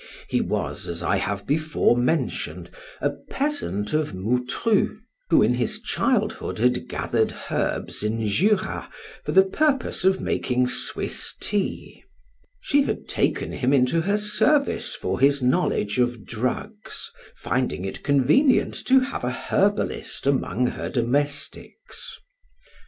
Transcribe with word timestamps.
He 0.27 0.41
was, 0.41 0.87
as 0.87 1.03
I 1.03 1.17
have 1.17 1.45
before 1.45 1.95
mentioned, 1.95 2.71
a 3.01 3.11
peasant 3.11 3.93
of 3.93 4.15
Moutru, 4.15 4.97
who 5.29 5.43
in 5.43 5.53
his 5.53 5.79
childhood 5.79 6.57
had 6.57 6.87
gathered 6.89 7.35
herbs 7.51 8.01
in 8.01 8.25
Jura 8.25 8.89
for 9.23 9.31
the 9.31 9.45
purpose 9.45 10.03
of 10.03 10.19
making 10.19 10.69
Swiss 10.69 11.35
tea; 11.39 12.03
she 12.59 12.81
had 12.81 13.07
taken 13.07 13.51
him 13.51 13.71
into 13.71 14.01
her 14.01 14.17
service 14.17 14.95
for 14.95 15.19
his 15.19 15.43
knowledge 15.43 15.99
of 15.99 16.25
drugs, 16.25 17.11
finding 17.35 17.85
it 17.85 18.01
convenient 18.01 18.73
to 18.87 19.01
have 19.01 19.23
a 19.23 19.29
herbalist 19.29 20.25
among 20.25 20.65
her 20.65 20.89
domestics. 20.89 22.17